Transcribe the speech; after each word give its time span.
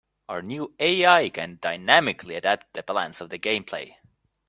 Our 0.27 0.41
new 0.41 0.73
AI 0.79 1.29
can 1.29 1.59
dynamically 1.61 2.33
adapt 2.33 2.73
the 2.73 2.81
balance 2.81 3.21
of 3.21 3.29
the 3.29 3.37
gameplay. 3.37 3.97